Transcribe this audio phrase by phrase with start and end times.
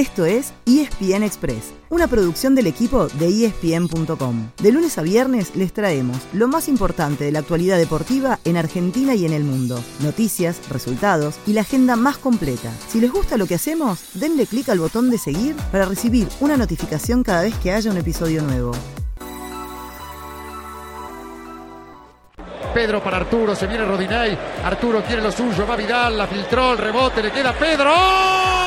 [0.00, 4.48] Esto es ESPN Express, una producción del equipo de ESPN.com.
[4.56, 9.14] De lunes a viernes les traemos lo más importante de la actualidad deportiva en Argentina
[9.14, 9.78] y en el mundo.
[9.98, 12.72] Noticias, resultados y la agenda más completa.
[12.88, 16.56] Si les gusta lo que hacemos, denle clic al botón de seguir para recibir una
[16.56, 18.72] notificación cada vez que haya un episodio nuevo.
[22.72, 26.78] Pedro para Arturo, se viene Rodinei, Arturo quiere lo suyo, va Vidal, la filtró, el
[26.78, 28.59] rebote, le queda Pedro.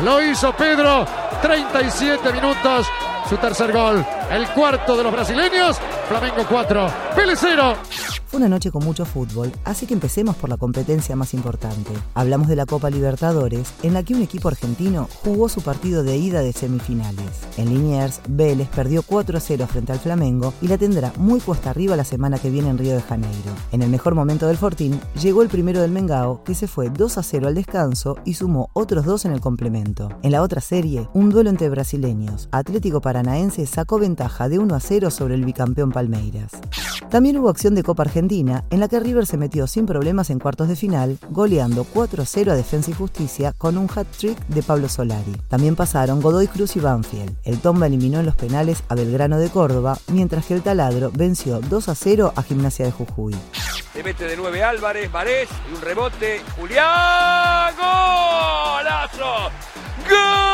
[0.00, 1.06] Lo hizo Pedro,
[1.40, 2.86] 37 minutos,
[3.28, 5.78] su tercer gol, el cuarto de los brasileños,
[6.08, 7.76] Flamengo 4, Pele 0
[8.32, 11.92] una noche con mucho fútbol, así que empecemos por la competencia más importante.
[12.14, 16.16] Hablamos de la Copa Libertadores, en la que un equipo argentino jugó su partido de
[16.16, 17.46] ida de semifinales.
[17.56, 21.70] En Liniers, Vélez perdió 4 a 0 frente al Flamengo y la tendrá muy cuesta
[21.70, 23.52] arriba la semana que viene en Río de Janeiro.
[23.72, 27.18] En el mejor momento del Fortín, llegó el primero del Mengao, que se fue 2
[27.18, 30.08] a 0 al descanso y sumó otros dos en el complemento.
[30.22, 32.48] En la otra serie, un duelo entre brasileños.
[32.52, 36.52] Atlético Paranaense sacó ventaja de 1 a 0 sobre el bicampeón Palmeiras.
[37.10, 40.40] También hubo acción de Copa Argentina, en la que River se metió sin problemas en
[40.40, 45.36] cuartos de final, goleando 4-0 a Defensa y Justicia con un hat-trick de Pablo Solari.
[45.48, 47.36] También pasaron Godoy Cruz y Banfield.
[47.44, 51.60] El Tomba eliminó en los penales a Belgrano de Córdoba, mientras que el Taladro venció
[51.60, 53.36] 2-0 a Gimnasia de Jujuy.
[53.92, 59.50] Se mete de 9 Álvarez, Varés, y un rebote, Julián, golazo,
[60.08, 60.46] gol.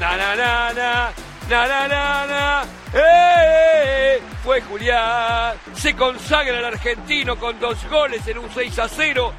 [0.00, 1.25] Na, na, na, na.
[1.48, 2.64] Na, na, na, na.
[2.92, 4.20] ¡Eh!
[4.42, 5.54] Fue Julián.
[5.74, 9.32] Se consagra el argentino con dos goles en un 6 a 0.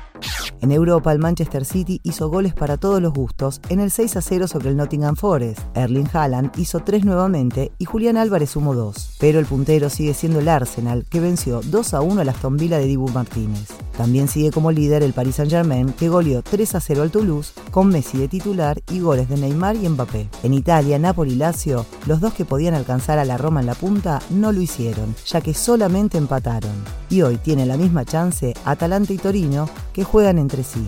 [0.61, 4.21] En Europa, el Manchester City hizo goles para todos los gustos en el 6 a
[4.21, 5.59] 0 sobre el Nottingham Forest.
[5.75, 9.15] Erling Haaland hizo tres nuevamente y Julián Álvarez sumó dos.
[9.19, 12.57] Pero el puntero sigue siendo el Arsenal, que venció 2 a 1 a la Aston
[12.57, 13.67] Villa de Dibu Martínez.
[13.97, 17.89] También sigue como líder el Paris Saint-Germain, que goleó 3 a 0 al Toulouse, con
[17.89, 20.29] Messi de titular y goles de Neymar y Mbappé.
[20.43, 23.75] En Italia, Napoli y Lazio, los dos que podían alcanzar a la Roma en la
[23.75, 26.71] punta, no lo hicieron, ya que solamente empataron.
[27.09, 30.87] Y hoy tienen la misma chance Atalanta y Torino, que juegan entre sí.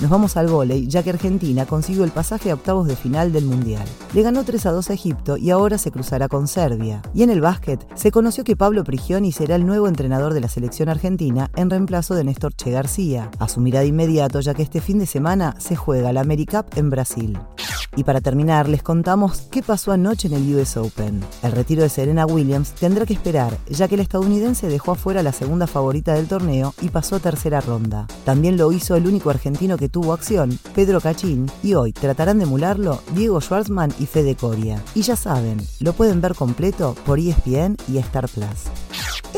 [0.00, 3.44] Nos vamos al volei, ya que Argentina consiguió el pasaje a octavos de final del
[3.44, 3.84] Mundial.
[4.14, 7.02] Le ganó 3 a 2 a Egipto y ahora se cruzará con Serbia.
[7.12, 10.48] Y en el básquet, se conoció que Pablo Prigioni será el nuevo entrenador de la
[10.48, 13.30] selección argentina en reemplazo de Néstor Che García.
[13.38, 17.38] Asumirá de inmediato, ya que este fin de semana se juega la AmeriCup en Brasil.
[17.96, 21.20] Y para terminar, les contamos qué pasó anoche en el US Open.
[21.42, 25.32] El retiro de Serena Williams tendrá que esperar, ya que el estadounidense dejó afuera la
[25.32, 28.06] segunda favorita del torneo y pasó a tercera ronda.
[28.24, 32.44] También lo hizo el único argentino que tuvo acción, Pedro Cachín, y hoy tratarán de
[32.44, 34.82] emularlo Diego Schwartzman y Fede Coria.
[34.94, 38.89] Y ya saben, lo pueden ver completo por ESPN y Star Plus.